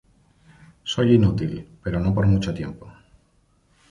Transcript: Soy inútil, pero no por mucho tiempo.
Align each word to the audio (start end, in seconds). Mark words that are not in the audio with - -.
Soy 0.83 1.13
inútil, 1.13 1.77
pero 1.83 1.99
no 1.99 2.11
por 2.11 2.25
mucho 2.25 2.51
tiempo. 2.55 2.91